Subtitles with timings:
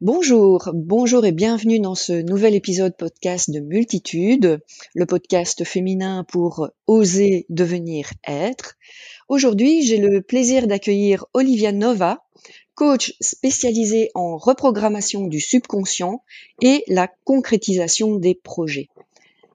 [0.00, 4.60] Bonjour, bonjour et bienvenue dans ce nouvel épisode podcast de Multitude,
[4.92, 8.74] le podcast féminin pour oser devenir être.
[9.28, 12.24] Aujourd'hui, j'ai le plaisir d'accueillir Olivia Nova,
[12.74, 16.24] coach spécialisée en reprogrammation du subconscient
[16.60, 18.88] et la concrétisation des projets.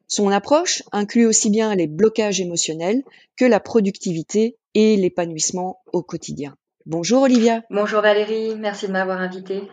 [0.08, 3.04] Son approche inclut aussi bien les blocages émotionnels
[3.36, 6.56] que la productivité et l'épanouissement au quotidien.
[6.86, 7.62] Bonjour Olivia.
[7.70, 9.64] Bonjour Valérie, merci de m'avoir invitée.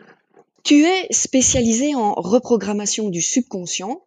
[0.67, 4.03] Tu es spécialisée en reprogrammation du subconscient.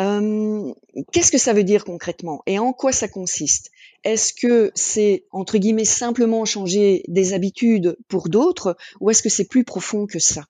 [0.00, 0.72] Euh,
[1.12, 3.70] qu'est-ce que ça veut dire concrètement et en quoi ça consiste?
[4.04, 9.46] Est-ce que c'est entre guillemets simplement changer des habitudes pour d'autres ou est-ce que c'est
[9.50, 10.44] plus profond que ça?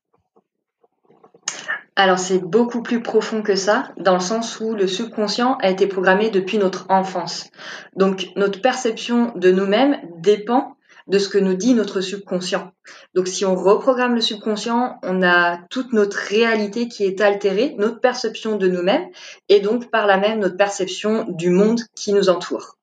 [1.96, 5.88] Alors c'est beaucoup plus profond que ça, dans le sens où le subconscient a été
[5.88, 7.50] programmé depuis notre enfance.
[7.96, 10.76] Donc notre perception de nous-mêmes dépend
[11.08, 12.72] de ce que nous dit notre subconscient.
[13.14, 18.00] Donc si on reprogramme le subconscient, on a toute notre réalité qui est altérée, notre
[18.00, 19.08] perception de nous-mêmes
[19.48, 22.76] et donc par là même notre perception du monde qui nous entoure.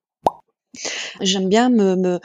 [1.20, 2.20] J'aime bien me, me,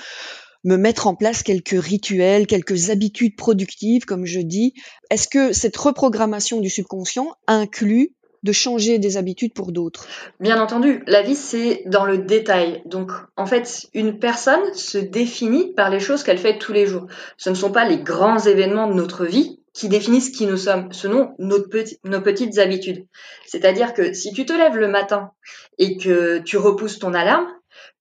[0.63, 4.73] me mettre en place quelques rituels, quelques habitudes productives, comme je dis.
[5.09, 10.07] Est-ce que cette reprogrammation du subconscient inclut de changer des habitudes pour d'autres
[10.39, 12.81] Bien entendu, la vie c'est dans le détail.
[12.85, 17.07] Donc en fait, une personne se définit par les choses qu'elle fait tous les jours.
[17.37, 20.91] Ce ne sont pas les grands événements de notre vie qui définissent qui nous sommes,
[20.91, 23.07] ce sont nos, petites habitudes.
[23.45, 25.31] C'est-à-dire que si tu te lèves le matin
[25.77, 27.47] et que tu repousses ton alarme,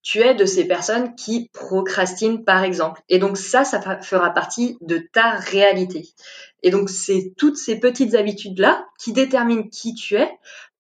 [0.03, 3.03] tu es de ces personnes qui procrastinent, par exemple.
[3.09, 6.09] Et donc ça, ça fera partie de ta réalité.
[6.63, 10.31] Et donc c'est toutes ces petites habitudes-là qui déterminent qui tu es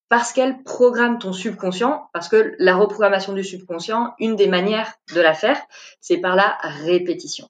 [0.08, 5.20] parce qu'elles programment ton subconscient, parce que la reprogrammation du subconscient, une des manières de
[5.20, 5.60] la faire,
[6.00, 7.48] c'est par la répétition.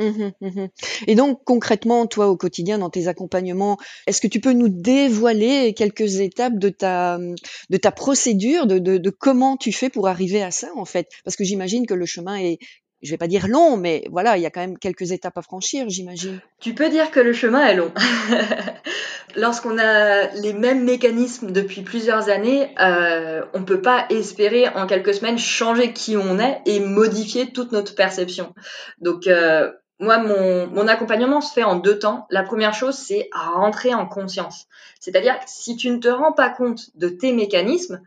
[0.00, 0.66] Mmh mmh
[1.08, 5.74] Et donc concrètement, toi au quotidien, dans tes accompagnements, est-ce que tu peux nous dévoiler
[5.74, 10.42] quelques étapes de ta de ta procédure, de, de, de comment tu fais pour arriver
[10.42, 11.08] à ça en fait?
[11.24, 12.58] Parce que j'imagine que le chemin est
[13.02, 15.42] je vais pas dire long, mais voilà, il y a quand même quelques étapes à
[15.42, 16.40] franchir, j'imagine.
[16.60, 17.92] Tu peux dire que le chemin est long.
[19.36, 25.14] Lorsqu'on a les mêmes mécanismes depuis plusieurs années, euh, on peut pas espérer en quelques
[25.14, 28.54] semaines changer qui on est et modifier toute notre perception.
[29.00, 29.70] Donc euh,
[30.00, 32.26] moi, mon, mon, accompagnement se fait en deux temps.
[32.30, 34.66] La première chose, c'est rentrer en conscience.
[34.98, 38.00] C'est-à-dire, si tu ne te rends pas compte de tes mécanismes,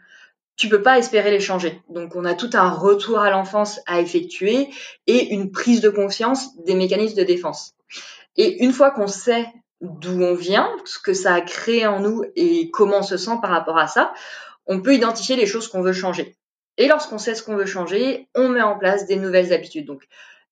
[0.61, 1.81] tu peux pas espérer les changer.
[1.89, 4.69] Donc, on a tout un retour à l'enfance à effectuer
[5.07, 7.73] et une prise de conscience des mécanismes de défense.
[8.37, 9.47] Et une fois qu'on sait
[9.81, 13.39] d'où on vient, ce que ça a créé en nous et comment on se sent
[13.41, 14.13] par rapport à ça,
[14.67, 16.37] on peut identifier les choses qu'on veut changer.
[16.77, 19.87] Et lorsqu'on sait ce qu'on veut changer, on met en place des nouvelles habitudes.
[19.87, 20.03] Donc,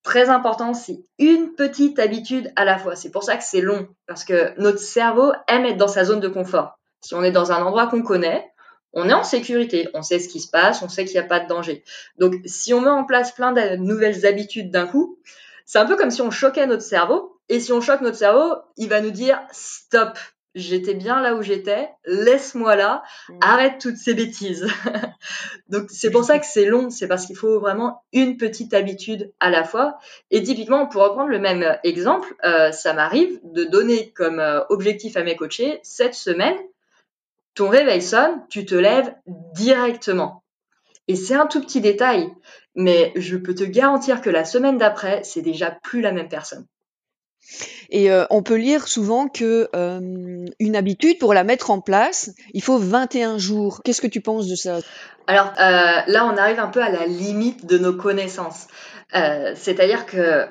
[0.02, 2.96] Très important, c'est une petite habitude à la fois.
[2.96, 6.22] C'est pour ça que c'est long, parce que notre cerveau aime être dans sa zone
[6.22, 6.80] de confort.
[7.02, 8.50] Si on est dans un endroit qu'on connaît,
[8.94, 11.28] on est en sécurité, on sait ce qui se passe, on sait qu'il n'y a
[11.28, 11.84] pas de danger.
[12.18, 15.20] Donc, si on met en place plein de nouvelles habitudes d'un coup,
[15.66, 17.40] c'est un peu comme si on choquait notre cerveau.
[17.48, 20.18] Et si on choque notre cerveau, il va nous dire stop,
[20.56, 23.38] j'étais bien là où j'étais, laisse-moi là, mmh.
[23.42, 24.68] arrête toutes ces bêtises.
[25.70, 29.32] Donc c'est pour ça que c'est long, c'est parce qu'il faut vraiment une petite habitude
[29.40, 29.98] à la fois.
[30.32, 35.18] Et typiquement, pour reprendre le même exemple, euh, ça m'arrive de donner comme euh, objectif
[35.18, 36.58] à mes coachés, cette semaine,
[37.60, 39.14] ton réveil sonne, tu te lèves
[39.54, 40.44] directement.
[41.10, 42.30] Et c'est un tout petit détail,
[42.74, 46.66] mais je peux te garantir que la semaine d'après, c'est déjà plus la même personne.
[47.90, 52.32] Et euh, on peut lire souvent que euh, une habitude, pour la mettre en place,
[52.54, 53.82] il faut 21 jours.
[53.84, 54.80] Qu'est-ce que tu penses de ça?
[55.28, 58.68] Alors euh, là, on arrive un peu à la limite de nos connaissances.
[59.12, 60.46] C'est-à-dire que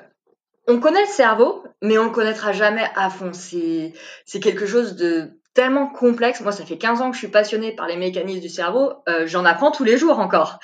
[0.66, 3.32] on connaît le cerveau, mais on le connaîtra jamais à fond.
[3.32, 3.94] C'est
[4.40, 6.40] quelque chose de tellement complexe.
[6.40, 8.92] Moi, ça fait 15 ans que je suis passionnée par les mécanismes du cerveau.
[9.24, 10.60] J'en apprends tous les jours encore.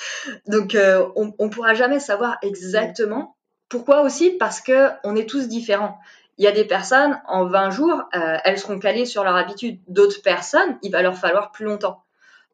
[0.46, 0.76] Donc,
[1.16, 3.34] on, on pourra jamais savoir exactement.
[3.68, 5.98] Pourquoi aussi Parce que on est tous différents.
[6.38, 9.80] Il y a des personnes, en 20 jours, euh, elles seront calées sur leur habitude.
[9.86, 12.02] D'autres personnes, il va leur falloir plus longtemps.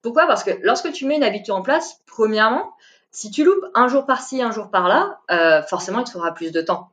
[0.03, 0.27] Pourquoi?
[0.27, 2.75] Parce que lorsque tu mets une habitude en place, premièrement,
[3.11, 6.53] si tu loupes un jour par-ci, un jour par-là, euh, forcément, il te faudra plus
[6.53, 6.91] de temps.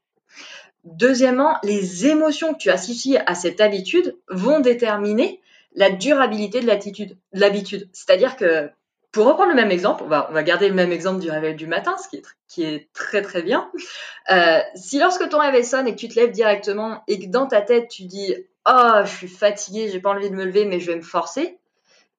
[0.93, 5.41] Deuxièmement, les émotions que tu associes à cette habitude vont déterminer
[5.75, 6.67] la durabilité de
[7.33, 7.89] l'habitude.
[7.91, 8.69] C'est-à-dire que
[9.11, 11.95] pour reprendre le même exemple, on va, garder le même exemple du réveil du matin,
[11.97, 12.07] ce
[12.47, 13.69] qui est, très très bien.
[14.31, 17.47] Euh, si lorsque ton réveil sonne et que tu te lèves directement et que dans
[17.47, 18.35] ta tête tu dis
[18.67, 21.57] oh je suis fatigué, j'ai pas envie de me lever mais je vais me forcer,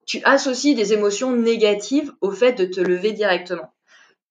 [0.06, 3.70] tu associes des émotions négatives au fait de te lever directement.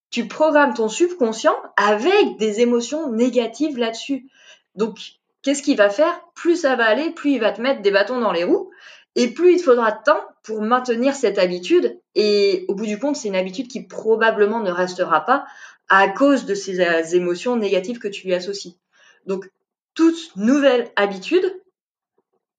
[0.10, 4.30] Tu programmes ton subconscient avec des émotions négatives là-dessus.
[4.76, 5.00] Donc
[5.42, 6.22] qu'est-ce qu'il va faire?
[6.36, 8.70] Plus ça va aller, plus il va te mettre des bâtons dans les roues,
[9.16, 12.00] et plus il te faudra de temps pour maintenir cette habitude.
[12.16, 15.46] Et au bout du compte, c'est une habitude qui probablement ne restera pas
[15.90, 18.78] à cause de ces euh, émotions négatives que tu lui associes.
[19.26, 19.50] Donc,
[19.94, 21.46] toute nouvelle habitude,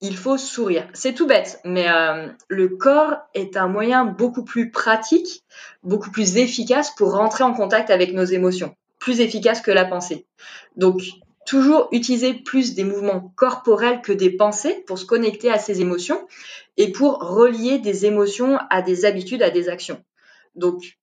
[0.00, 0.88] il faut sourire.
[0.94, 5.44] C'est tout bête, mais euh, le corps est un moyen beaucoup plus pratique,
[5.82, 10.26] beaucoup plus efficace pour rentrer en contact avec nos émotions, plus efficace que la pensée.
[10.76, 11.02] Donc,
[11.46, 16.26] toujours utiliser plus des mouvements corporels que des pensées pour se connecter à ces émotions
[16.76, 20.04] et pour relier des émotions à des habitudes, à des actions.
[20.54, 20.98] Donc,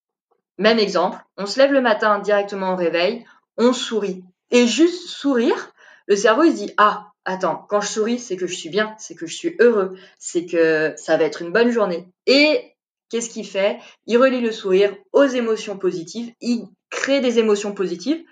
[0.58, 3.26] même exemple, on se lève le matin directement au réveil,
[3.58, 4.24] on sourit.
[4.52, 5.74] Et juste sourire,
[6.08, 8.96] le cerveau il se dit ah attends quand je souris c'est que je suis bien,
[8.98, 12.08] c'est que je suis heureux, c'est que ça va être une bonne journée.
[12.26, 12.76] Et
[13.10, 13.80] qu'est-ce qu'il fait?
[14.08, 18.24] Il relie le sourire aux émotions positives, il crée des émotions positives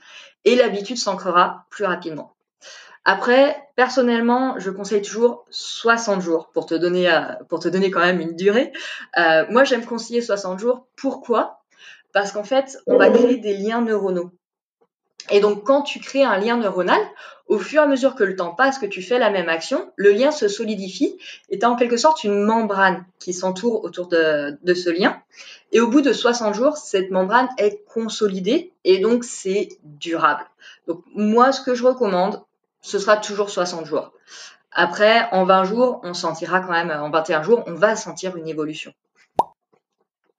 [0.46, 2.36] et l'habitude s'ancrera plus rapidement.
[3.06, 8.00] Après, personnellement, je conseille toujours 60 jours pour te donner, euh, pour te donner quand
[8.00, 8.72] même une durée.
[9.18, 10.88] Euh, moi, j'aime conseiller 60 jours.
[10.96, 11.60] Pourquoi?
[12.14, 14.32] Parce qu'en fait, on va créer des liens neuronaux.
[15.30, 17.00] Et donc, quand tu crées un lien neuronal,
[17.48, 19.92] au fur et à mesure que le temps passe, que tu fais la même action,
[19.96, 21.18] le lien se solidifie
[21.50, 25.22] et tu as en quelque sorte une membrane qui s'entoure autour de, de, ce lien.
[25.72, 30.46] Et au bout de 60 jours, cette membrane est consolidée et donc c'est durable.
[30.88, 32.42] Donc, moi, ce que je recommande,
[32.82, 34.12] ce sera toujours 60 jours.
[34.72, 38.48] Après, en 20 jours, on sentira quand même, en 21 jours, on va sentir une
[38.48, 38.94] évolution.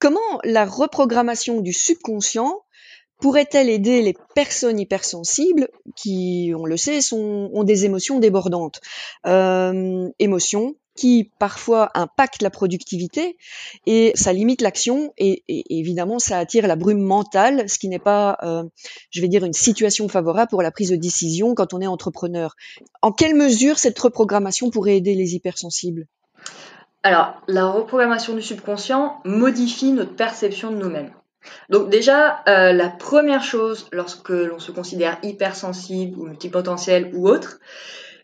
[0.01, 2.64] Comment la reprogrammation du subconscient
[3.21, 8.81] pourrait-elle aider les personnes hypersensibles qui, on le sait, sont, ont des émotions débordantes?
[9.27, 13.37] Euh, Émotions qui parfois impactent la productivité
[13.87, 18.39] et ça limite l'action et, évidemment ça attire la brume mentale, ce qui n'est pas,
[18.43, 18.63] euh,
[19.11, 22.55] je vais dire, une situation favorable pour la prise de décision quand on est entrepreneur.
[23.03, 26.07] En quelle mesure cette reprogrammation pourrait aider les hypersensibles?
[27.03, 31.11] Alors, la reprogrammation du subconscient modifie notre perception de nous-mêmes.
[31.69, 37.59] Donc déjà, euh, la première chose lorsque l'on se considère hypersensible ou multipotentiel ou autre,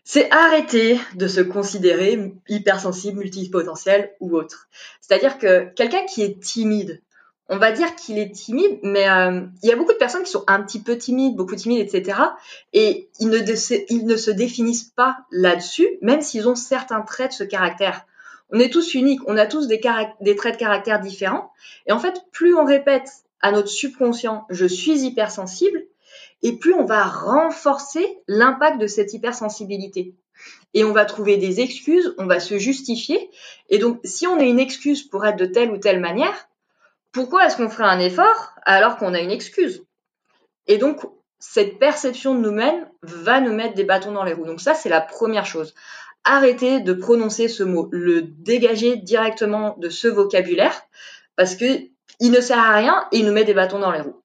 [0.03, 4.67] c'est arrêter de se considérer hypersensible, multipotentiel ou autre.
[4.99, 7.01] C'est-à-dire que quelqu'un qui est timide,
[7.49, 10.31] on va dire qu'il est timide, mais euh, il y a beaucoup de personnes qui
[10.31, 12.17] sont un petit peu timides, beaucoup timides, etc.
[12.71, 13.39] Et ils ne,
[13.89, 18.05] ils ne se définissent pas là-dessus, même s'ils ont certains traits de ce caractère.
[18.51, 21.51] On est tous uniques, on a tous des, traits de caractère différents.
[21.87, 23.09] Et en fait, plus on répète
[23.41, 25.83] à notre subconscient je suis hypersensible,
[26.43, 30.15] et plus on va renforcer l'impact de cette hypersensibilité.
[30.73, 33.29] Et on va trouver des excuses, on va se justifier.
[33.69, 36.47] Et donc, si on a une excuse pour être de telle ou telle manière,
[37.11, 39.85] pourquoi est-ce qu'on ferait un effort alors qu'on a une excuse?
[40.67, 41.01] Et donc,
[41.39, 44.45] cette perception de nous-mêmes va nous mettre des bâtons dans les roues.
[44.45, 45.73] Donc ça, c'est la première chose
[46.23, 50.81] arrêter de prononcer ce mot, le dégager directement de ce vocabulaire
[51.35, 51.65] parce que
[52.19, 54.21] il ne sert à rien et il nous met des bâtons dans les roues.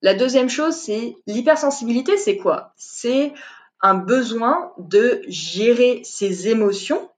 [0.00, 2.72] La deuxième chose, c'est l'hypersensibilité, c'est quoi?
[2.76, 3.32] C'est
[3.80, 7.08] un besoin de gérer ses émotions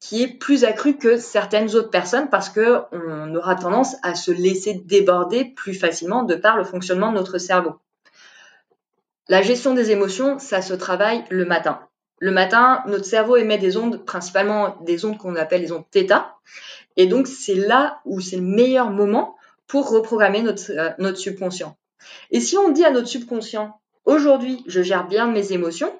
[0.00, 4.30] qui est plus accru que certaines autres personnes parce que on aura tendance à se
[4.30, 7.76] laisser déborder plus facilement de par le fonctionnement de notre cerveau.
[9.28, 11.80] La gestion des émotions, ça se travaille le matin.
[12.24, 16.24] Le matin, notre cerveau émet des ondes, principalement des ondes qu'on appelle les ondes θ.
[16.96, 21.76] Et donc, c'est là où c'est le meilleur moment pour reprogrammer notre, euh, notre subconscient.
[22.30, 25.92] Et si on dit à notre subconscient, aujourd'hui, je gère bien mes émotions,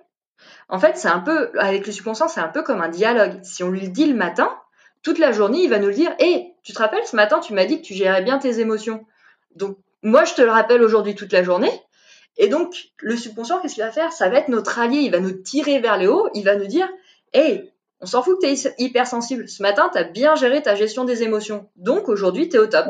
[0.70, 3.40] en fait, c'est un peu, avec le subconscient, c'est un peu comme un dialogue.
[3.42, 4.50] Si on lui le dit le matin,
[5.02, 7.52] toute la journée, il va nous le dire, hé, tu te rappelles, ce matin, tu
[7.52, 9.04] m'as dit que tu gérais bien tes émotions.
[9.56, 11.82] Donc, moi, je te le rappelle aujourd'hui toute la journée.
[12.36, 14.12] Et donc, le subconscient, qu'est-ce qu'il va faire?
[14.12, 14.98] Ça va être notre allié.
[14.98, 16.28] Il va nous tirer vers le haut.
[16.34, 16.88] Il va nous dire
[17.32, 19.48] Hey, on s'en fout que tu es hypersensible.
[19.48, 21.68] Ce matin, tu as bien géré ta gestion des émotions.
[21.76, 22.86] Donc, aujourd'hui, tu es au top.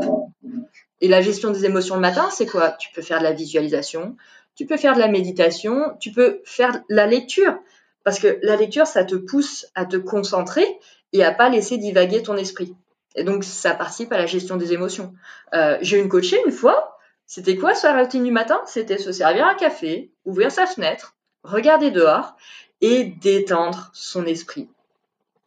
[1.01, 2.71] Et la gestion des émotions le matin, c'est quoi?
[2.73, 4.17] Tu peux faire de la visualisation,
[4.55, 7.59] tu peux faire de la méditation, tu peux faire la lecture.
[8.05, 10.67] Parce que la lecture, ça te pousse à te concentrer
[11.13, 12.75] et à pas laisser divaguer ton esprit.
[13.17, 15.15] Et donc, ça participe à la gestion des émotions.
[15.55, 16.94] Euh, J'ai une coachée une fois,
[17.27, 18.61] c'était quoi sa routine du matin?
[18.67, 22.37] C'était se servir un café, ouvrir sa fenêtre, regarder dehors
[22.81, 24.69] et détendre son esprit.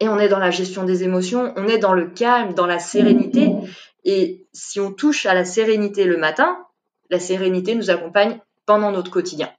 [0.00, 2.78] Et on est dans la gestion des émotions, on est dans le calme, dans la
[2.78, 3.52] sérénité.
[4.04, 6.58] Et si on touche à la sérénité le matin,
[7.10, 9.50] la sérénité nous accompagne pendant notre quotidien.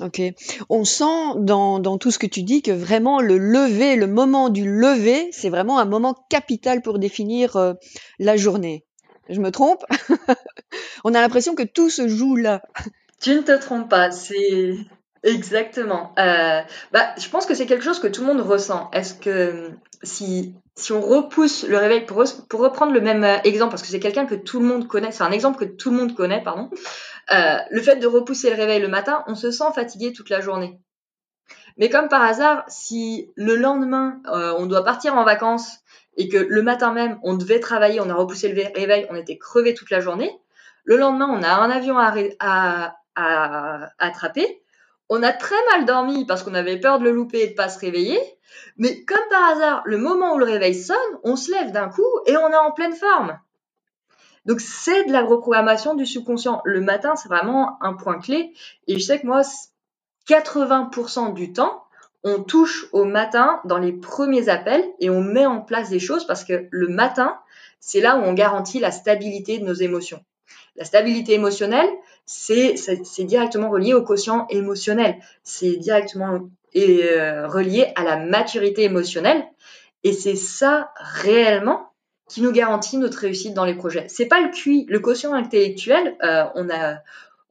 [0.00, 0.20] Ok.
[0.68, 4.68] On sent dans, tout ce que tu dis que vraiment le lever, le moment du
[4.68, 7.74] lever, c'est vraiment un moment capital pour définir euh,
[8.18, 8.84] la journée.
[9.28, 9.84] Je me trompe?
[11.04, 12.62] On a l'impression que tout se joue là.
[13.20, 14.10] Tu ne te trompes pas.
[14.10, 14.76] C'est
[15.24, 16.12] Exactement.
[16.18, 16.60] Euh,
[16.92, 18.90] bah, je pense que c'est quelque chose que tout le monde ressent.
[18.92, 19.70] Est-ce que
[20.02, 23.88] si, si on repousse le réveil, pour, pour reprendre le même euh, exemple, parce que
[23.88, 26.42] c'est quelqu'un que tout le monde connaît, c'est un exemple que tout le monde connaît,
[26.42, 26.68] pardon,
[27.32, 30.42] euh, le fait de repousser le réveil le matin, on se sent fatigué toute la
[30.42, 30.78] journée.
[31.78, 35.80] Mais comme par hasard, si le lendemain, on doit partir en vacances
[36.16, 39.38] et que le matin même, on devait travailler, on a repoussé le réveil, on était
[39.38, 40.30] crevé toute la journée,
[40.84, 44.62] le lendemain, on a un avion à, à, à, attraper,
[45.08, 47.68] on a très mal dormi parce qu'on avait peur de le louper et de pas
[47.68, 48.20] se réveiller,
[48.76, 52.08] mais comme par hasard, le moment où le réveil sonne, on se lève d'un coup
[52.26, 53.38] et on est en pleine forme.
[54.44, 56.60] Donc c'est de la reprogrammation du subconscient.
[56.64, 58.52] Le matin, c'est vraiment un point clé.
[58.86, 59.42] Et je sais que moi,
[60.28, 61.83] 80% du temps,
[62.24, 66.26] on touche au matin dans les premiers appels et on met en place des choses
[66.26, 67.38] parce que le matin,
[67.80, 70.24] c'est là où on garantit la stabilité de nos émotions.
[70.76, 71.88] La stabilité émotionnelle,
[72.26, 72.74] c'est
[73.18, 75.16] directement relié au quotient émotionnel.
[75.42, 79.44] C'est directement euh, relié à la maturité émotionnelle.
[80.02, 81.90] Et c'est ça réellement
[82.28, 84.06] qui nous garantit notre réussite dans les projets.
[84.08, 86.16] C'est pas le QI, le quotient intellectuel.
[86.24, 86.96] Euh, on a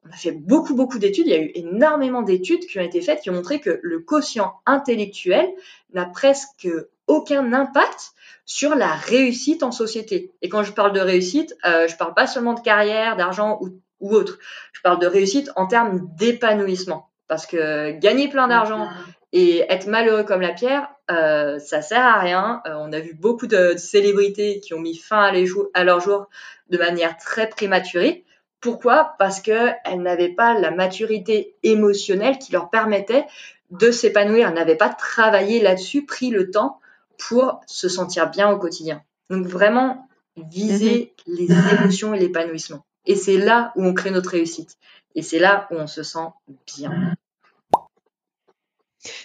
[0.06, 1.28] on a fait beaucoup, beaucoup d'études.
[1.28, 4.00] Il y a eu énormément d'études qui ont été faites qui ont montré que le
[4.00, 5.50] quotient intellectuel
[5.94, 6.68] n'a presque
[7.08, 8.14] aucun impact
[8.46, 10.32] sur la réussite en société.
[10.42, 13.80] Et quand je parle de réussite, euh, je parle pas seulement de carrière, d'argent ou,
[14.02, 14.38] autre.
[14.74, 17.10] Je parle de réussite en termes d'épanouissement.
[17.28, 18.90] Parce que gagner plein d'argent
[19.32, 22.62] et être malheureux comme la pierre, euh, ça sert à rien.
[22.68, 26.02] Euh, on a vu beaucoup de, célébrités qui ont mis fin à, les à leur
[26.02, 26.28] jour
[26.70, 28.26] de manière très prématurée.
[28.64, 29.16] Pourquoi?
[29.20, 33.26] Parce qu'elles n'avaient pas la maturité émotionnelle qui leur permettait
[33.72, 34.48] de s'épanouir.
[34.48, 36.80] Elles n'avaient pas travaillé là-dessus, pris le temps
[37.18, 39.04] pour se sentir bien au quotidien.
[39.30, 41.36] Donc vraiment, viser mhm.
[41.36, 42.86] les émotions et l'épanouissement.
[43.06, 44.78] Et c'est là où on crée notre réussite.
[45.14, 46.30] Et c'est là où on se sent
[46.66, 47.16] bien.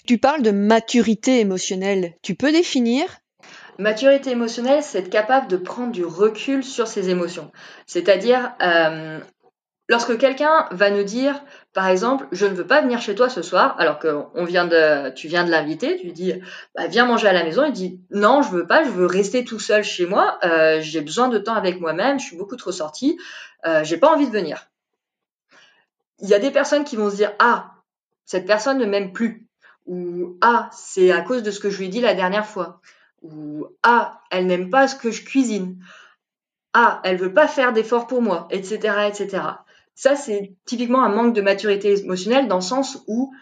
[0.04, 2.16] Tu parles de maturité émotionnelle.
[2.22, 3.20] Tu peux définir
[3.78, 7.52] Maturité émotionnelle, c'est être capable de prendre du recul sur ses émotions.
[7.86, 9.20] C'est-à-dire, euh,
[9.88, 11.40] lorsque quelqu'un va nous dire,
[11.74, 14.66] par exemple, je ne veux pas venir chez toi ce soir, alors que on vient
[14.66, 16.34] de, tu viens de l'inviter, tu lui dis,
[16.74, 19.44] bah, viens manger à la maison, il dit, non, je veux pas, je veux rester
[19.44, 22.72] tout seul chez moi, euh, j'ai besoin de temps avec moi-même, je suis beaucoup trop
[22.72, 23.16] sorti,
[23.64, 24.66] euh, j'ai pas envie de venir.
[26.18, 27.74] Il y a des personnes qui vont se dire, ah,
[28.24, 29.46] cette personne ne m'aime plus,
[29.86, 32.80] ou ah, c'est à cause de ce que je lui ai dit la dernière fois
[33.22, 35.78] ou ah, elle n'aime pas ce que je cuisine,
[36.72, 39.42] ah, elle veut pas faire d'efforts pour moi, etc., etc.
[39.94, 43.32] Ça, c'est typiquement un manque de maturité émotionnelle dans le sens où,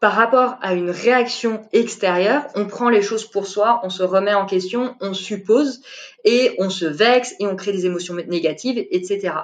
[0.00, 4.34] par rapport à une réaction extérieure, on prend les choses pour soi, on se remet
[4.34, 5.80] en question, on suppose
[6.24, 9.34] et on se vexe et on crée des émotions négatives, etc.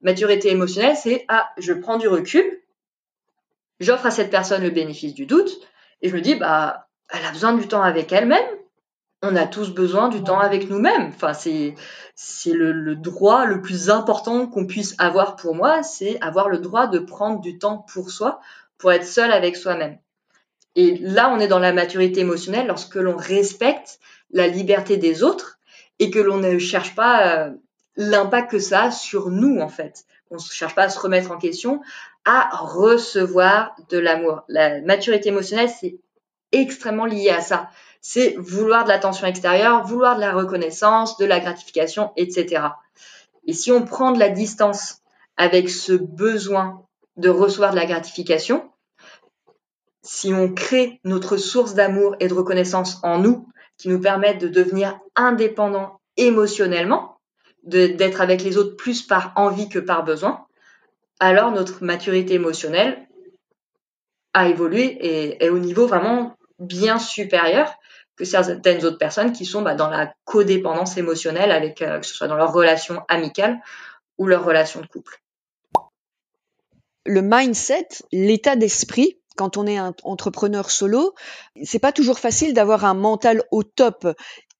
[0.00, 2.44] Maturité émotionnelle, c'est ah, je prends du recul,
[3.80, 5.60] j'offre à cette personne le bénéfice du doute
[6.02, 8.44] et je me dis bah elle a besoin du temps avec elle-même.
[9.22, 11.12] On a tous besoin du temps avec nous-mêmes.
[11.14, 11.74] Enfin, c'est
[12.14, 16.86] c'est le, droit le plus important qu'on puisse avoir pour moi, c'est avoir le droit
[16.86, 18.40] de prendre du temps pour soi,
[18.78, 19.98] pour être seul avec soi-même.
[20.74, 24.00] Et là, on est dans la maturité émotionnelle lorsque l'on respecte
[24.30, 25.58] la liberté des autres
[25.98, 27.50] et que l'on ne cherche pas euh,
[27.96, 30.04] l'impact que ça a sur nous, en fait.
[30.30, 31.82] On ne cherche pas à se remettre en question,
[32.24, 34.42] à recevoir de l'amour.
[34.48, 35.98] La maturité émotionnelle, c'est
[36.52, 37.70] extrêmement lié à ça.
[38.00, 42.64] C'est vouloir de l'attention extérieure, vouloir de la reconnaissance, de la gratification, etc.
[43.46, 45.02] Et si on prend de la distance
[45.36, 46.84] avec ce besoin
[47.16, 48.70] de recevoir de la gratification,
[50.02, 54.48] si on crée notre source d'amour et de reconnaissance en nous, qui nous permettent de
[54.48, 57.18] devenir indépendants émotionnellement,
[57.64, 60.44] d'être avec les autres plus par envie que par besoin,
[61.20, 63.08] alors notre maturité émotionnelle
[64.34, 67.74] a évolué et est au niveau vraiment bien supérieur
[68.16, 72.14] que certaines autres personnes qui sont bah, dans la codépendance émotionnelle, avec, euh, que ce
[72.14, 73.60] soit dans leur relation amicale
[74.18, 75.20] ou leur relation de couple.
[77.04, 81.14] Le mindset, l'état d'esprit, quand on est un entrepreneur solo,
[81.62, 84.06] c'est pas toujours facile d'avoir un mental au top.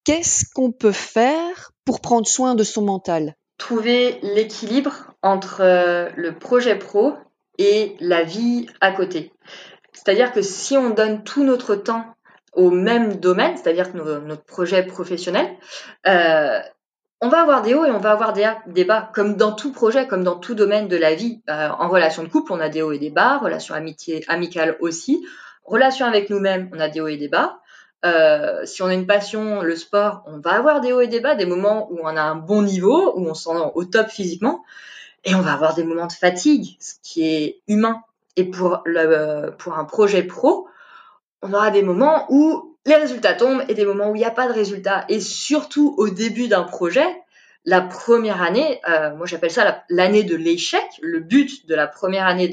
[0.03, 3.35] Qu'est-ce qu'on peut faire pour prendre soin de son mental?
[3.57, 7.13] Trouver l'équilibre entre euh, le projet pro
[7.57, 9.31] et la vie à côté.
[9.93, 12.05] C'est-à-dire que si on donne tout notre temps
[12.53, 15.49] au même domaine, c'est-à-dire que notre projet professionnel,
[16.07, 16.59] euh,
[17.21, 20.07] on va avoir des hauts et on va avoir des, bas, comme dans tout projet,
[20.07, 21.41] comme dans tout domaine de la vie.
[21.49, 24.75] Euh, en relation de couple, on a des hauts et des bas, relation amitié, amicale
[24.81, 25.25] aussi.
[25.63, 27.59] Relation avec nous-mêmes, on a des hauts et des bas.
[28.05, 31.21] Euh, si on a une passion, le sport, on va avoir des hauts et des
[31.21, 34.09] bas, des moments où on a un bon niveau, où on se sent au top
[34.09, 34.65] physiquement,
[35.23, 38.01] et on va avoir des moments de fatigue, ce qui est humain.
[38.35, 40.67] Et pour, le, pour un projet pro,
[41.41, 44.31] on aura des moments où les résultats tombent et des moments où il n'y a
[44.31, 45.05] pas de résultats.
[45.09, 47.05] Et surtout au début d'un projet,
[47.65, 50.83] la première année, euh, moi j'appelle ça l'année de l'échec.
[51.01, 52.51] Le but de la première année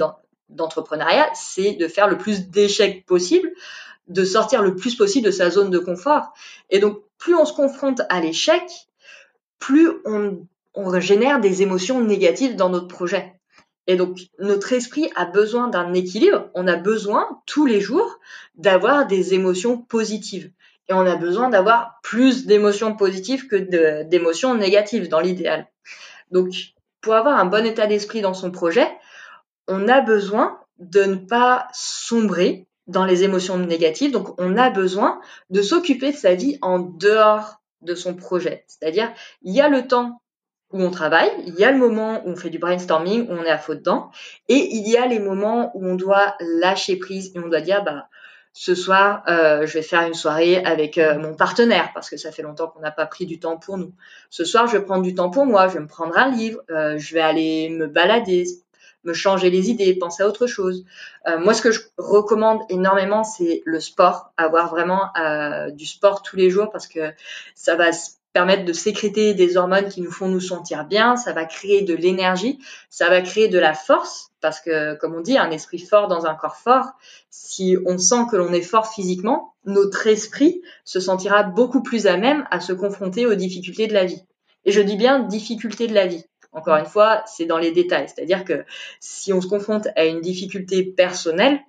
[0.48, 3.50] d'entrepreneuriat, c'est de faire le plus d'échecs possible,
[4.08, 6.32] de sortir le plus possible de sa zone de confort.
[6.68, 8.62] Et donc, plus on se confronte à l'échec,
[9.58, 13.34] plus on, on génère des émotions négatives dans notre projet.
[13.90, 16.48] Et donc, notre esprit a besoin d'un équilibre.
[16.54, 18.20] On a besoin, tous les jours,
[18.54, 20.52] d'avoir des émotions positives.
[20.88, 23.56] Et on a besoin d'avoir plus d'émotions positives que
[24.04, 25.66] d'émotions négatives dans l'idéal.
[26.30, 26.54] Donc,
[27.00, 28.86] pour avoir un bon état d'esprit dans son projet,
[29.66, 34.12] on a besoin de ne pas sombrer dans les émotions négatives.
[34.12, 35.20] Donc, on a besoin
[35.50, 38.64] de s'occuper de sa vie en dehors de son projet.
[38.68, 40.22] C'est-à-dire, il y a le temps
[40.72, 43.44] où on travaille, il y a le moment où on fait du brainstorming, où on
[43.44, 44.10] est à faute dedans,
[44.48, 47.82] et il y a les moments où on doit lâcher prise et on doit dire,
[47.82, 48.08] bah,
[48.52, 52.32] ce soir, euh, je vais faire une soirée avec euh, mon partenaire parce que ça
[52.32, 53.94] fait longtemps qu'on n'a pas pris du temps pour nous.
[54.28, 56.60] Ce soir, je vais prendre du temps pour moi, je vais me prendre un livre,
[56.70, 58.46] euh, je vais aller me balader,
[59.04, 60.84] me changer les idées, penser à autre chose.
[61.38, 65.08] moi, ce que je recommande énormément, c'est le sport, avoir vraiment
[65.72, 67.10] du sport tous les jours parce que
[67.54, 67.92] ça va
[68.32, 71.94] permettre de sécréter des hormones qui nous font nous sentir bien, ça va créer de
[71.94, 72.58] l'énergie,
[72.88, 76.26] ça va créer de la force, parce que comme on dit, un esprit fort dans
[76.26, 76.92] un corps fort,
[77.30, 82.16] si on sent que l'on est fort physiquement, notre esprit se sentira beaucoup plus à
[82.16, 84.22] même à se confronter aux difficultés de la vie.
[84.64, 86.24] Et je dis bien difficultés de la vie.
[86.52, 88.08] Encore une fois, c'est dans les détails.
[88.08, 88.64] C'est-à-dire que
[88.98, 91.60] si on se confronte à une difficulté personnelle,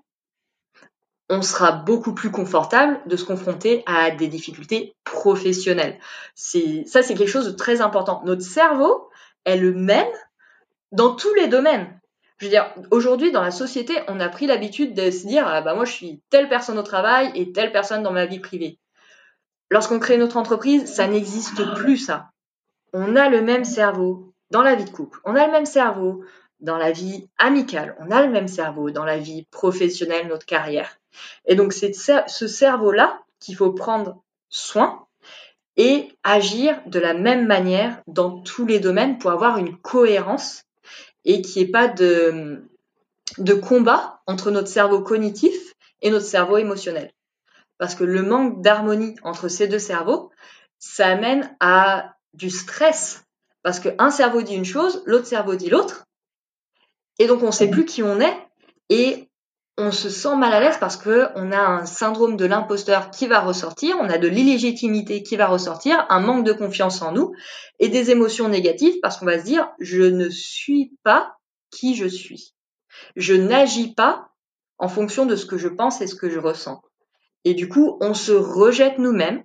[1.31, 5.97] on sera beaucoup plus confortable de se confronter à des difficultés professionnelles.
[6.35, 8.21] Ça, c'est quelque chose de très important.
[8.25, 9.09] Notre cerveau
[9.45, 10.11] est le même
[10.91, 11.87] dans tous les domaines.
[12.37, 15.61] Je veux dire, aujourd'hui, dans la société, on a pris l'habitude de se dire, ah,
[15.61, 18.77] bah, moi, je suis telle personne au travail et telle personne dans ma vie privée.
[19.69, 22.31] Lorsqu'on crée notre entreprise, ça n'existe plus, ça.
[22.91, 25.21] On a le même cerveau dans la vie de couple.
[25.23, 26.25] On a le même cerveau
[26.59, 27.95] dans la vie amicale.
[27.99, 30.97] On a le même cerveau dans la vie professionnelle, notre carrière.
[31.45, 35.05] Et donc, c'est ce cerveau-là qu'il faut prendre soin
[35.77, 40.63] et agir de la même manière dans tous les domaines pour avoir une cohérence
[41.25, 42.63] et qu'il n'y ait pas de,
[43.37, 47.11] de combat entre notre cerveau cognitif et notre cerveau émotionnel.
[47.77, 50.31] Parce que le manque d'harmonie entre ces deux cerveaux,
[50.77, 53.23] ça amène à du stress.
[53.63, 56.05] Parce qu'un cerveau dit une chose, l'autre cerveau dit l'autre.
[57.19, 58.37] Et donc on ne sait plus qui on est
[58.89, 59.29] et
[59.77, 63.27] on se sent mal à l'aise parce que on a un syndrome de l'imposteur qui
[63.27, 67.33] va ressortir, on a de l'illégitimité qui va ressortir, un manque de confiance en nous
[67.79, 71.35] et des émotions négatives parce qu'on va se dire je ne suis pas
[71.71, 72.53] qui je suis.
[73.15, 74.29] Je n'agis pas
[74.77, 76.81] en fonction de ce que je pense et ce que je ressens.
[77.45, 79.43] Et du coup, on se rejette nous-mêmes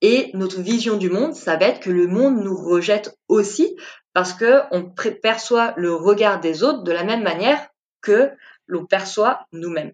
[0.00, 3.76] et notre vision du monde, ça va être que le monde nous rejette aussi
[4.14, 7.68] parce que on perçoit le regard des autres de la même manière
[8.00, 8.30] que
[8.72, 9.92] l'on perçoit nous-mêmes.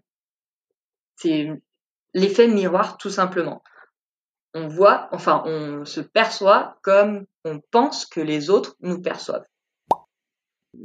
[1.17, 1.49] C'est
[2.13, 3.61] l'effet miroir tout simplement.
[4.53, 9.45] On voit, enfin, on se perçoit comme on pense que les autres nous perçoivent.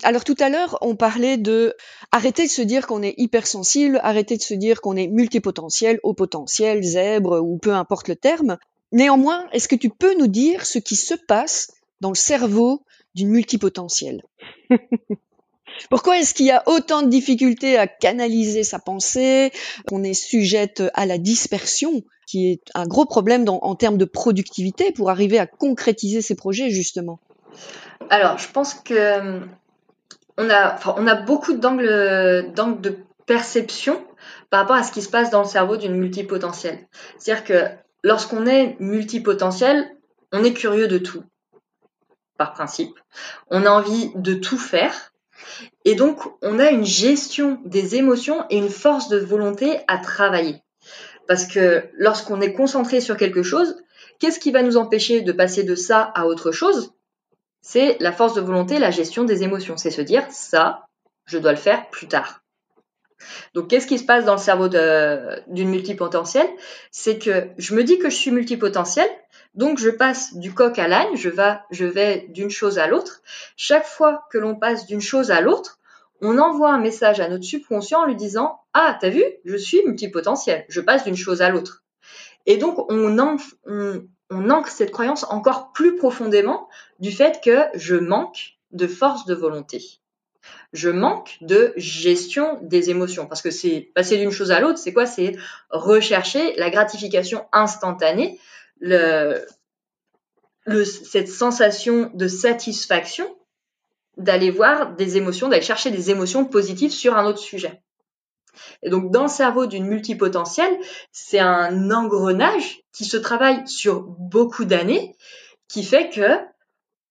[0.02, 1.74] Alors tout à l'heure, on parlait de
[2.10, 6.14] arrêter de se dire qu'on est hypersensible, arrêter de se dire qu'on est multipotentiel, haut
[6.14, 8.58] potentiel, zèbre ou peu importe le terme.
[8.92, 12.82] Néanmoins, est-ce que tu peux nous dire ce qui se passe dans le cerveau
[13.14, 14.24] d'une multipotentielle
[15.90, 19.52] Pourquoi est-ce qu'il y a autant de difficultés à canaliser sa pensée,
[19.88, 24.92] qu'on est sujette à la dispersion, qui est un gros problème en termes de productivité
[24.92, 27.20] pour arriver à concrétiser ses projets justement?
[28.10, 29.40] Alors, je pense que
[30.36, 34.04] on a, on a beaucoup d'angles de perception
[34.50, 36.86] par rapport à ce qui se passe dans le cerveau d'une multipotentielle.
[37.18, 37.68] C'est-à-dire que
[38.02, 39.90] lorsqu'on est multipotentiel,
[40.32, 41.22] on est curieux de tout,
[42.36, 42.98] par principe.
[43.50, 45.12] On a envie de tout faire.
[45.84, 50.62] Et donc, on a une gestion des émotions et une force de volonté à travailler.
[51.26, 53.76] Parce que lorsqu'on est concentré sur quelque chose,
[54.18, 56.92] qu'est-ce qui va nous empêcher de passer de ça à autre chose?
[57.60, 59.76] C'est la force de volonté, la gestion des émotions.
[59.76, 60.86] C'est se dire, ça,
[61.24, 62.42] je dois le faire plus tard.
[63.54, 66.48] Donc, qu'est-ce qui se passe dans le cerveau d'une multipotentielle?
[66.90, 69.08] C'est que je me dis que je suis multipotentielle,
[69.54, 71.30] donc je passe du coq à l'âne, je,
[71.70, 73.22] je vais d'une chose à l'autre.
[73.56, 75.78] Chaque fois que l'on passe d'une chose à l'autre,
[76.20, 79.82] on envoie un message à notre subconscient en lui disant Ah, t'as vu, je suis
[79.84, 81.84] multipotentiel, je passe d'une chose à l'autre.
[82.46, 83.16] Et donc on,
[84.30, 89.34] on ancre cette croyance encore plus profondément du fait que je manque de force de
[89.34, 90.00] volonté.
[90.72, 94.92] Je manque de gestion des émotions parce que c'est passer d'une chose à l'autre, c'est
[94.92, 95.06] quoi?
[95.06, 95.36] C'est
[95.70, 98.38] rechercher la gratification instantanée,
[100.66, 103.26] cette sensation de satisfaction
[104.16, 107.82] d'aller voir des émotions, d'aller chercher des émotions positives sur un autre sujet.
[108.82, 110.78] Et donc, dans le cerveau d'une multipotentielle,
[111.10, 115.16] c'est un engrenage qui se travaille sur beaucoup d'années,
[115.68, 116.38] qui fait que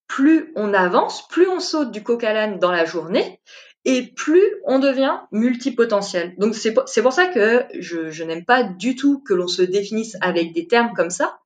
[0.06, 3.40] plus on avance, plus on saute du coq à l'âne dans la journée,
[3.84, 6.34] et plus on devient multipotentiel.
[6.38, 10.52] Donc c'est pour ça que je, n'aime pas du tout que l'on se définisse avec
[10.52, 11.38] des termes comme ça,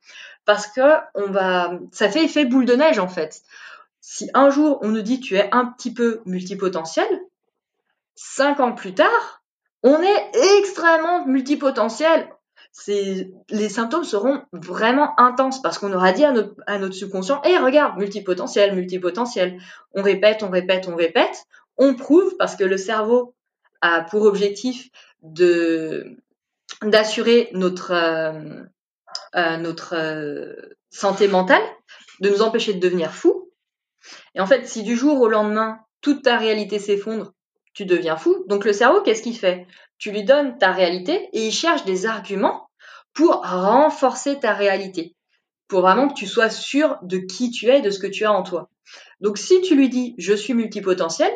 [0.44, 0.80] parce que
[1.14, 3.42] on va, ça fait effet boule de neige en fait.
[4.00, 7.08] Si un jour on nous dit tu es un petit peu multipotentiel,
[8.14, 9.42] cinq ans plus tard,
[9.82, 12.28] on est extrêmement multipotentiel.
[12.86, 18.74] les symptômes seront vraiment intenses parce qu'on aura dit à notre, subconscient, hé, regarde, multipotentiel,
[18.74, 19.60] multipotentiel.
[19.92, 21.46] On répète, on répète, on répète.
[21.78, 23.34] On prouve parce que le cerveau
[23.80, 24.88] a pour objectif
[25.22, 26.16] de,
[26.82, 28.62] d'assurer notre, euh,
[29.36, 30.54] euh, notre euh,
[30.90, 31.62] santé mentale,
[32.20, 33.50] de nous empêcher de devenir fou.
[34.34, 37.32] Et en fait, si du jour au lendemain, toute ta réalité s'effondre,
[37.74, 38.44] tu deviens fou.
[38.48, 39.66] Donc le cerveau, qu'est-ce qu'il fait?
[39.98, 42.68] Tu lui donnes ta réalité et il cherche des arguments
[43.12, 45.14] pour renforcer ta réalité,
[45.66, 48.24] pour vraiment que tu sois sûr de qui tu es et de ce que tu
[48.24, 48.70] as en toi.
[49.20, 51.32] Donc si tu lui dis je suis multipotentiel,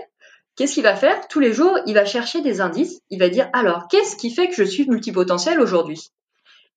[0.57, 1.29] qu'est-ce qu'il va faire?
[1.29, 4.49] Tous les jours, il va chercher des indices, il va dire alors qu'est-ce qui fait
[4.49, 6.11] que je suis multipotentiel aujourd'hui?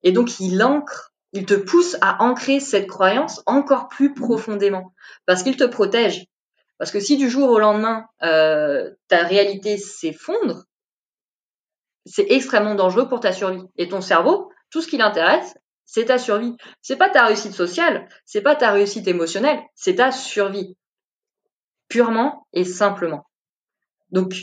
[0.03, 4.93] Et donc il ancre, il te pousse à ancrer cette croyance encore plus profondément
[5.25, 6.25] parce qu'il te protège.
[6.77, 10.65] Parce que si du jour au lendemain, euh, ta réalité s'effondre,
[12.05, 13.63] c'est extrêmement dangereux pour ta survie.
[13.77, 16.55] Et ton cerveau, tout ce qui l'intéresse, c'est ta survie.
[16.81, 20.75] C'est pas ta réussite sociale, c'est pas ta réussite émotionnelle, c'est ta survie.
[21.87, 23.25] Purement et simplement.
[24.11, 24.33] Donc,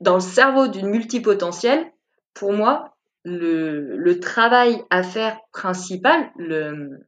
[0.00, 1.90] dans le cerveau d'une multipotentielle,
[2.34, 7.06] pour moi, le, travail à faire principal, le,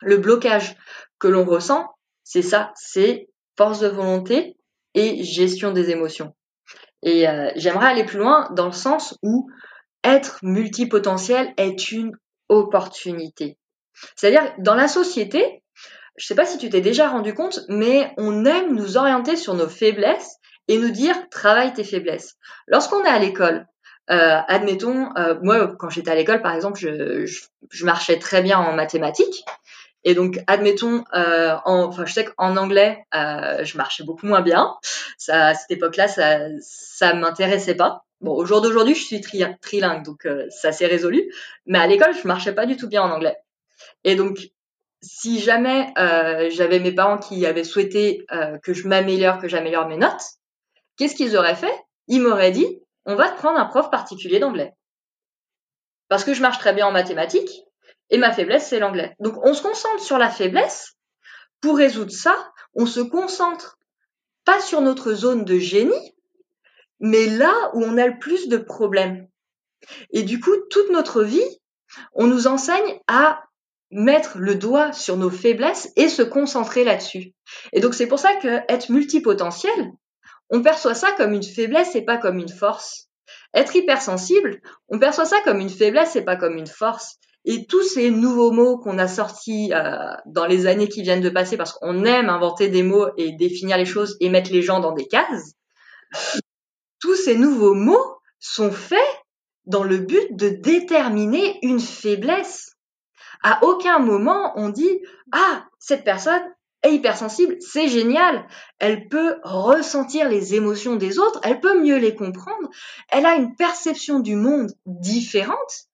[0.00, 0.76] le blocage
[1.18, 1.88] que l'on ressent,
[2.24, 4.56] c'est ça, c'est force de volonté
[4.94, 6.34] et gestion des émotions.
[7.02, 9.50] Et euh, j'aimerais aller plus loin dans le sens où
[10.04, 12.12] être multipotentiel est une
[12.48, 13.58] opportunité.
[14.16, 15.62] C'est-à-dire dans la société,
[16.16, 19.36] je ne sais pas si tu t'es déjà rendu compte, mais on aime nous orienter
[19.36, 20.37] sur nos faiblesses
[20.68, 22.36] et nous dire travaille tes faiblesses.
[22.66, 23.66] Lorsqu'on est à l'école,
[24.10, 27.26] euh, admettons, euh, moi quand j'étais à l'école par exemple, je,
[27.70, 29.44] je, marchais très bien en mathématiques
[30.04, 34.42] et donc, admettons, euh, en, enfin, je sais qu'en anglais, euh, je marchais beaucoup moins
[34.42, 34.74] bien.
[35.16, 38.04] Ça, à cette époque-là, ça, ça m'intéressait pas.
[38.20, 41.32] Bon, au jour d'aujourd'hui, je suis trilingue, donc euh, ça s'est résolu.
[41.66, 43.36] Mais à l'école, je marchais pas du tout bien en anglais.
[44.04, 44.38] Et donc,
[45.02, 48.26] si jamais euh, j'avais mes parents qui avaient souhaité
[48.62, 50.22] que je m'améliore, que j'améliore mes notes,
[50.98, 51.74] qu'est-ce qu'ils auraient fait?
[52.08, 54.74] Ils m'auraient dit, on va te prendre un prof particulier d'anglais.
[56.08, 57.62] Parce que je marche très bien en mathématiques,
[58.10, 59.14] et ma faiblesse, c'est l'anglais.
[59.20, 60.94] Donc on se concentre sur la faiblesse.
[61.60, 63.78] Pour résoudre ça, on se concentre
[64.44, 66.14] pas sur notre zone de génie,
[67.00, 69.28] mais là où on a le plus de problèmes.
[70.10, 71.60] Et du coup, toute notre vie,
[72.14, 73.42] on nous enseigne à
[73.90, 77.34] mettre le doigt sur nos faiblesses et se concentrer là-dessus.
[77.72, 79.92] Et donc c'est pour ça que être multipotentiel,
[80.50, 83.08] on perçoit ça comme une faiblesse et pas comme une force.
[83.54, 87.16] Être hypersensible, on perçoit ça comme une faiblesse et pas comme une force.
[87.44, 91.30] Et tous ces nouveaux mots qu'on a sortis euh, dans les années qui viennent de
[91.30, 94.80] passer, parce qu'on aime inventer des mots et définir les choses et mettre les gens
[94.80, 95.54] dans des cases,
[97.00, 98.98] tous ces nouveaux mots sont faits
[99.66, 102.72] dans le but de déterminer une faiblesse.
[103.42, 105.00] À aucun moment on dit
[105.32, 106.42] ah cette personne
[106.82, 108.46] est hypersensible, c'est génial.
[108.78, 112.68] Elle peut ressentir les émotions des autres, elle peut mieux les comprendre,
[113.10, 115.88] elle a une perception du monde différente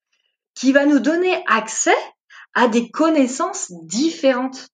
[0.54, 1.96] qui va nous donner accès
[2.54, 4.68] à des connaissances différentes.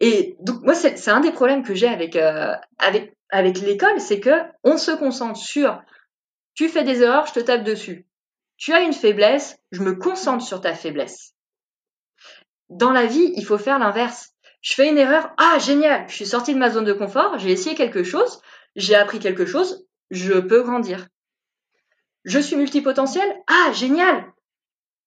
[0.00, 4.20] Et donc moi c'est un des problèmes que j'ai avec euh, avec avec l'école, c'est
[4.20, 5.82] que on se concentre sur
[6.54, 8.06] tu fais des erreurs, je te tape dessus.
[8.56, 11.35] Tu as une faiblesse, je me concentre sur ta faiblesse.
[12.68, 14.30] Dans la vie, il faut faire l'inverse.
[14.60, 17.52] Je fais une erreur, ah génial, je suis sortie de ma zone de confort, j'ai
[17.52, 18.40] essayé quelque chose,
[18.74, 21.06] j'ai appris quelque chose, je peux grandir.
[22.24, 24.24] Je suis multipotentiel Ah, génial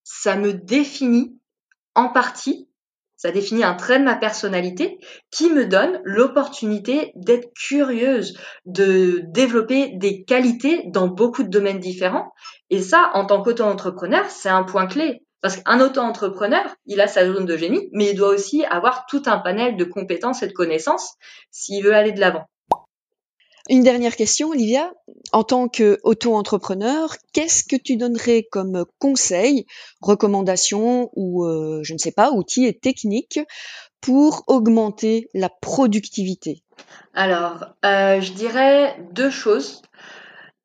[0.04, 1.38] Ça me définit
[1.94, 2.70] en partie,
[3.18, 4.98] ça définit un trait de ma personnalité
[5.30, 12.32] qui me donne l'opportunité d'être curieuse, de développer des qualités dans beaucoup de domaines différents.
[12.70, 15.22] Et ça, en tant qu'auto-entrepreneur, c'est un point clé.
[15.42, 19.24] Parce qu'un auto-entrepreneur, il a sa zone de génie, mais il doit aussi avoir tout
[19.26, 21.14] un panel de compétences et de connaissances
[21.50, 22.46] s'il veut aller de l'avant.
[23.70, 24.92] Une dernière question, Olivia.
[25.32, 29.68] En tant qu'auto-entrepreneur, qu'est-ce que tu donnerais comme conseil,
[30.02, 33.40] recommandation ou, euh, je ne sais pas, outils et techniques
[34.02, 36.64] pour augmenter la productivité?
[37.14, 39.84] Alors, euh, je dirais deux choses.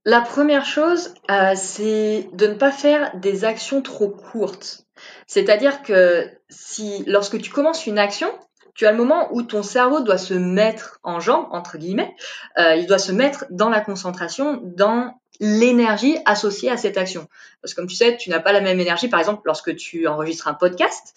[0.06, 4.84] La première chose, euh, c'est de ne pas faire des actions trop courtes.
[5.26, 8.30] C'est-à-dire que si, lorsque tu commences une action,
[8.74, 12.14] tu as le moment où ton cerveau doit se mettre en jambe, entre guillemets,
[12.58, 17.26] euh, il doit se mettre dans la concentration, dans l'énergie associée à cette action.
[17.62, 20.06] Parce que comme tu sais, tu n'as pas la même énergie, par exemple, lorsque tu
[20.06, 21.14] enregistres un podcast,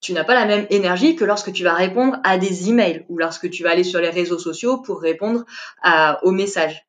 [0.00, 3.18] tu n'as pas la même énergie que lorsque tu vas répondre à des emails ou
[3.18, 5.44] lorsque tu vas aller sur les réseaux sociaux pour répondre
[6.22, 6.85] aux messages.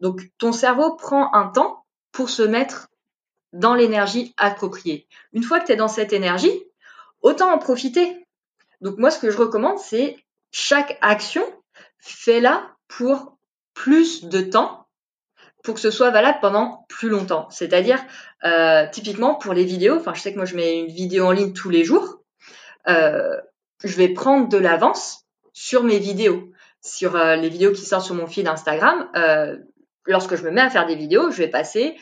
[0.00, 2.88] Donc ton cerveau prend un temps pour se mettre
[3.52, 5.06] dans l'énergie appropriée.
[5.32, 6.52] Une fois que tu es dans cette énergie,
[7.22, 8.26] autant en profiter.
[8.80, 10.16] Donc moi, ce que je recommande, c'est
[10.50, 11.42] chaque action,
[11.98, 13.36] fais-la pour
[13.74, 14.86] plus de temps
[15.64, 17.48] pour que ce soit valable pendant plus longtemps.
[17.50, 17.98] C'est-à-dire,
[18.44, 21.32] euh, typiquement pour les vidéos, enfin je sais que moi je mets une vidéo en
[21.32, 22.22] ligne tous les jours,
[22.88, 23.36] euh,
[23.84, 28.14] je vais prendre de l'avance sur mes vidéos, sur euh, les vidéos qui sortent sur
[28.14, 29.10] mon feed Instagram
[30.08, 31.96] lorsque je me mets à faire des vidéos, je vais passer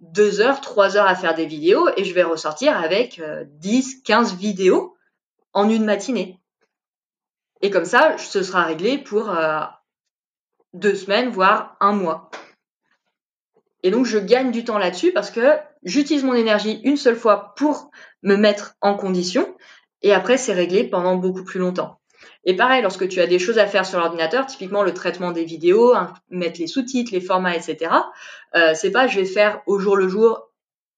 [0.00, 3.22] deux heures, trois heures à faire des vidéos et je vais ressortir avec
[3.60, 4.96] 10, euh, 15 vidéos
[5.52, 6.38] en une matinée.
[7.62, 9.60] Et comme ça, ce sera réglé pour euh,
[10.74, 12.30] deux semaines, voire un mois.
[13.82, 17.54] Et donc, je gagne du temps là-dessus parce que j'utilise mon énergie une seule fois
[17.56, 17.90] pour
[18.22, 19.56] me mettre en condition
[20.02, 21.98] et après, c'est réglé pendant beaucoup plus longtemps.
[22.44, 25.44] Et pareil, lorsque tu as des choses à faire sur l'ordinateur, typiquement le traitement des
[25.44, 27.90] vidéos, hein, mettre les sous-titres, les formats, etc.
[28.54, 30.50] Euh, c'est pas je vais faire au jour le jour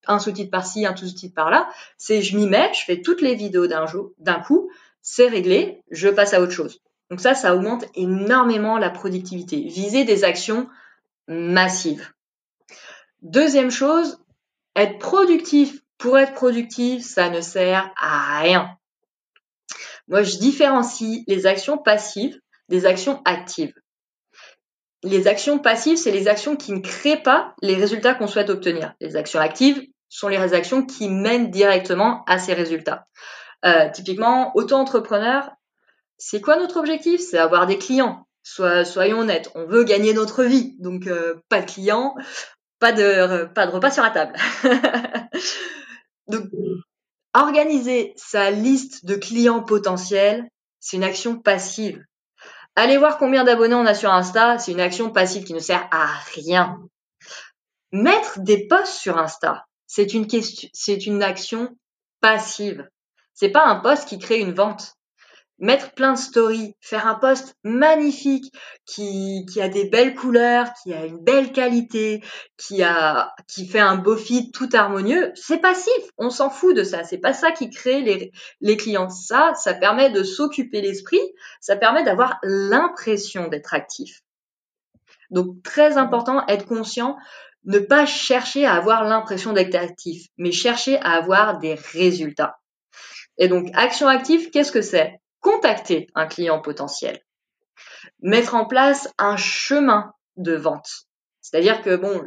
[0.07, 1.69] un sous-titre par-ci, un sous-titre par-là.
[1.97, 4.69] C'est je m'y mets, je fais toutes les vidéos d'un jour, d'un coup,
[5.01, 6.81] c'est réglé, je passe à autre chose.
[7.09, 9.61] Donc ça, ça augmente énormément la productivité.
[9.61, 10.67] Viser des actions
[11.27, 12.11] massives.
[13.21, 14.19] Deuxième chose,
[14.75, 18.76] être productif pour être productif, ça ne sert à rien.
[20.07, 22.39] Moi, je différencie les actions passives
[22.69, 23.73] des actions actives.
[25.03, 28.93] Les actions passives, c'est les actions qui ne créent pas les résultats qu'on souhaite obtenir.
[28.99, 33.05] Les actions actives sont les actions qui mènent directement à ces résultats.
[33.65, 35.51] Euh, typiquement, auto-entrepreneur,
[36.17, 37.21] c'est quoi notre objectif?
[37.21, 38.27] C'est avoir des clients.
[38.43, 40.75] soyons honnêtes, on veut gagner notre vie.
[40.79, 42.15] Donc, euh, pas de clients,
[42.79, 44.33] pas de, pas de repas sur la table.
[46.27, 46.43] donc,
[47.37, 52.03] Organiser sa liste de clients potentiels, c'est une action passive.
[52.75, 55.87] Aller voir combien d'abonnés on a sur Insta, c'est une action passive qui ne sert
[55.91, 56.79] à rien.
[57.91, 61.77] Mettre des posts sur Insta, c'est une question, c'est une action
[62.21, 62.89] passive.
[63.35, 64.96] C'est pas un post qui crée une vente
[65.59, 68.53] mettre plein de stories, faire un post magnifique
[68.85, 72.23] qui, a des belles couleurs, qui a une belle qualité,
[72.57, 76.83] qui a qui fait un beau feed tout harmonieux, c'est passif, on s'en fout de
[76.83, 79.09] ça, c'est pas ça qui crée les, les clients.
[79.09, 81.21] Ça, ça permet de s'occuper l'esprit,
[81.59, 84.21] ça permet d'avoir l'impression d'être actif.
[85.29, 87.17] Donc très important, être conscient,
[87.65, 92.59] ne pas chercher à avoir l'impression d'être actif, mais chercher à avoir des résultats.
[93.37, 95.19] Et donc, action active, qu'est-ce que c'est?
[95.47, 97.21] Contacter un client potentiel,
[98.21, 100.89] mettre en place un chemin de vente.
[101.39, 102.21] C'est-à-dire que bon,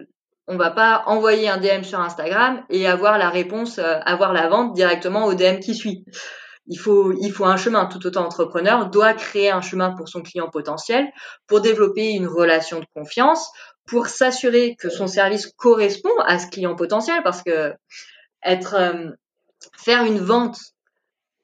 [0.47, 4.49] on va pas envoyer un DM sur Instagram et avoir la réponse, euh, avoir la
[4.49, 6.07] vente directement au DM qui suit.
[6.67, 7.13] Il faut,
[7.45, 7.87] un chemin.
[7.87, 11.11] Tout autant entrepreneur doit créer un chemin pour son client potentiel,
[11.47, 13.51] pour développer une relation de confiance,
[13.87, 17.75] pour s'assurer que son service correspond à ce client potentiel, parce que
[18.47, 19.11] euh,
[19.77, 20.59] faire une vente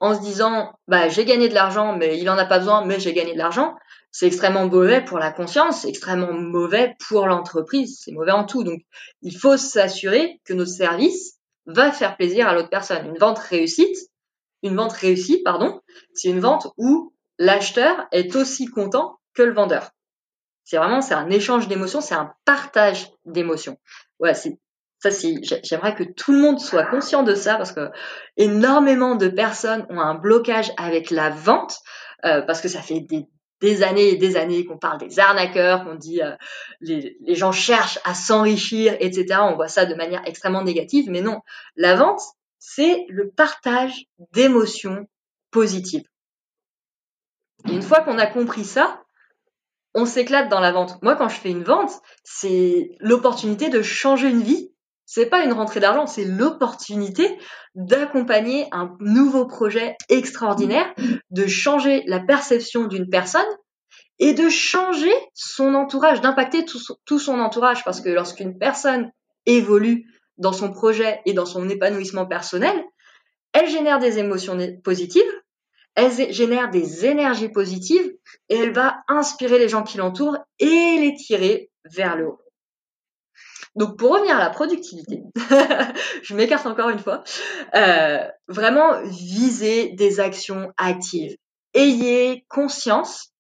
[0.01, 3.01] en se disant bah j'ai gagné de l'argent mais il en a pas besoin mais
[3.01, 3.77] j'ai gagné de l'argent.
[4.11, 8.65] C'est extrêmement mauvais pour la conscience c'est extrêmement mauvais pour l'entreprise c'est mauvais en tout.
[8.65, 8.81] Donc
[9.23, 11.35] il faut s'assurer que notre service
[11.67, 13.07] va faire plaisir à l'autre personne.
[13.07, 13.97] Une vente réussite
[14.63, 15.81] une vente réussie pardon
[16.15, 19.91] c'est une vente où l'acheteur est aussi content que le vendeur.
[20.65, 23.79] C'est vraiment c'est un échange d'émotions c'est un partage d'émotions.
[24.19, 24.59] Voilà c'est
[24.99, 25.11] ça,
[25.63, 27.91] j'aimerais que tout le monde soit conscient de ça parce que
[28.37, 31.79] énormément de personnes ont un blocage avec la vente
[32.25, 33.07] euh, parce que ça fait
[33.61, 36.35] des, années et des années qu'on parle des arnaqueurs, qu'on dit euh,
[36.81, 39.41] les, les gens cherchent à s'enrichir, etc.
[39.43, 41.41] On voit ça de manière extrêmement négative, mais non,
[41.77, 42.21] la vente,
[42.59, 45.07] c'est le partage d'émotions
[45.51, 46.05] positives.
[47.69, 49.03] Et une fois qu'on a compris ça,
[49.95, 51.03] on s'éclate dans la vente.
[51.03, 51.91] Moi, quand je fais une vente,
[52.23, 54.71] c'est l'opportunité de changer une vie
[55.07, 57.39] c'est pas une rentrée d'argent, c'est l'opportunité
[57.77, 60.93] d'accompagner un nouveau projet extraordinaire,
[61.31, 63.47] de changer la perception d'une personne
[64.19, 67.85] et de changer son entourage, d'impacter tout, son entourage.
[67.85, 69.11] Parce que lorsqu'une personne
[69.47, 70.07] évolue
[70.39, 72.77] dans son projet et dans son épanouissement personnel,
[73.53, 75.23] elle génère des émotions positives,
[75.95, 78.13] elle génère des énergies positives
[78.49, 82.41] et elle va inspirer les gens qui l'entourent et les tirer vers le haut.
[83.77, 85.23] Donc pour revenir à la productivité,
[86.23, 87.23] je m'écarte encore une fois,
[87.75, 91.37] euh, vraiment viser des actions actives.
[91.75, 93.33] Ayez conscience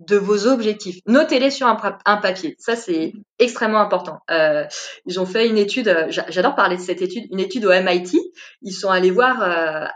[0.00, 0.98] de vos objectifs.
[1.06, 1.76] Notez-les sur un,
[2.16, 2.56] papier.
[2.58, 4.20] Ça, c'est extrêmement important.
[4.30, 4.64] Euh,
[5.04, 8.18] ils ont fait une étude, euh, j'adore parler de cette étude, une étude au MIT.
[8.62, 9.92] Ils sont allés voir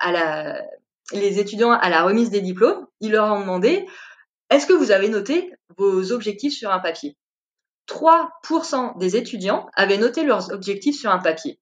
[1.13, 2.87] les étudiants à la remise des diplômes.
[3.01, 3.87] Ils leur ont demandé,
[4.51, 7.17] est-ce que vous avez noté vos objectifs sur un papier?
[7.89, 11.59] 3% des étudiants avaient noté leurs objectifs sur un papier.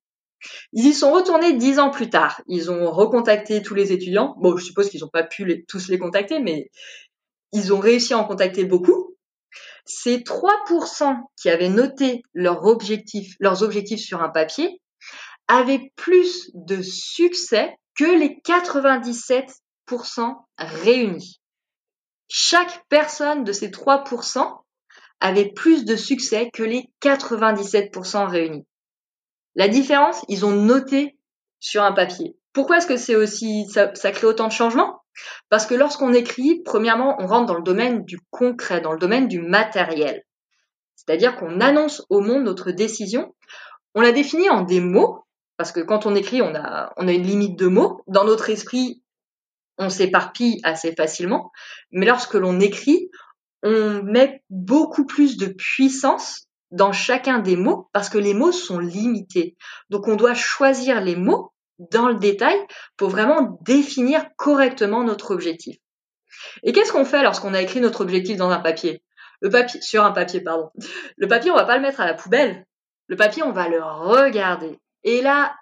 [0.72, 2.42] Ils y sont retournés dix ans plus tard.
[2.46, 4.34] Ils ont recontacté tous les étudiants.
[4.38, 6.70] Bon, je suppose qu'ils n'ont pas pu tous les contacter, mais
[7.52, 9.16] ils ont réussi à en contacter beaucoup.
[9.86, 14.80] Ces 3% qui avaient noté leurs objectifs, leurs objectifs sur un papier
[15.46, 19.46] avaient plus de succès que les 97%
[20.58, 21.40] réunis.
[22.28, 24.63] Chaque personne de ces 3%
[25.24, 28.66] avaient plus de succès que les 97% réunis.
[29.54, 31.16] La différence, ils ont noté
[31.60, 32.36] sur un papier.
[32.52, 35.00] Pourquoi est-ce que c'est aussi ça, crée autant de changements?
[35.48, 39.26] Parce que lorsqu'on écrit, premièrement, on rentre dans le domaine du concret, dans le domaine
[39.26, 40.24] du matériel.
[40.94, 43.34] C'est-à-dire qu'on annonce au monde notre décision.
[43.94, 45.24] On la définit en des mots,
[45.56, 48.02] parce que quand on écrit, on a, on a une limite de mots.
[48.08, 49.02] Dans notre esprit,
[49.78, 51.50] on s'éparpille assez facilement.
[51.92, 53.08] Mais lorsque l'on écrit,
[53.64, 58.78] on met beaucoup plus de puissance dans chacun des mots parce que les mots sont
[58.78, 59.56] limités.
[59.90, 62.56] Donc on doit choisir les mots dans le détail
[62.96, 65.76] pour vraiment définir correctement notre objectif.
[66.62, 69.02] Et qu'est-ce qu'on fait lorsqu'on a écrit notre objectif dans un papier?
[69.40, 70.70] Le papier sur un papier pardon.
[71.16, 72.66] Le papier on va pas le mettre à la poubelle.
[73.08, 74.78] Le papier on va le regarder.
[75.04, 75.54] Et là,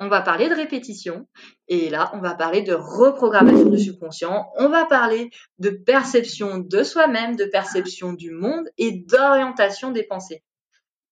[0.00, 1.28] on va parler de répétition
[1.68, 6.82] et là, on va parler de reprogrammation du subconscient, on va parler de perception de
[6.82, 10.42] soi-même, de perception du monde et d'orientation des pensées.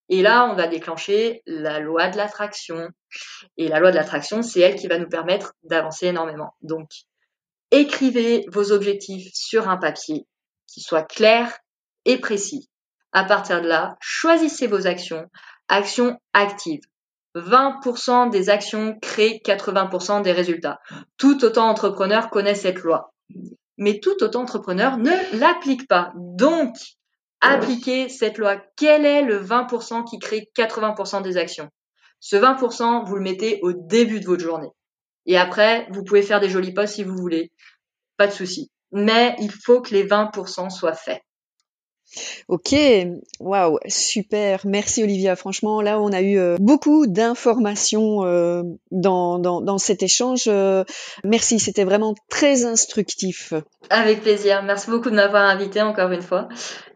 [0.08, 2.90] Et là, on va déclencher la loi de l'attraction.
[3.56, 6.54] Et la loi de l'attraction, c'est elle qui va nous permettre d'avancer énormément.
[6.60, 6.90] Donc,
[7.70, 10.26] écrivez vos objectifs sur un papier
[10.66, 11.56] qui soit clair
[12.04, 12.68] et précis.
[13.12, 15.30] À partir de là, choisissez vos actions,
[15.68, 16.82] actions actives.
[17.34, 20.80] 20% des actions créent 80% des résultats.
[21.16, 23.12] Tout autant entrepreneur connaît cette loi.
[23.78, 26.12] Mais tout autant entrepreneur ne l'applique pas.
[26.16, 26.74] Donc,
[27.40, 28.56] appliquez cette loi.
[28.76, 31.70] Quel est le 20% qui crée 80% des actions?
[32.20, 34.70] Ce 20%, vous le mettez au début de votre journée.
[35.26, 37.50] Et après, vous pouvez faire des jolis posts si vous voulez.
[38.16, 38.70] Pas de souci.
[38.92, 41.22] Mais il faut que les 20% soient faits.
[42.48, 42.75] Ok,
[43.40, 44.61] waouh, super.
[44.66, 45.37] Merci Olivia.
[45.37, 50.44] Franchement, là, on a eu euh, beaucoup d'informations euh, dans, dans, cet échange.
[50.46, 50.85] Euh,
[51.25, 53.55] merci, c'était vraiment très instructif.
[53.90, 54.62] Avec plaisir.
[54.62, 56.48] Merci beaucoup de m'avoir invité encore une fois.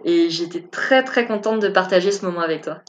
[0.04, 2.82] Et j'étais très très contente de partager ce moment avec toi.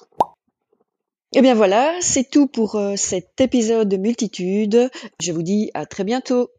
[1.33, 4.89] Et eh bien voilà, c'est tout pour cet épisode de Multitude.
[5.21, 6.49] Je vous dis à très bientôt.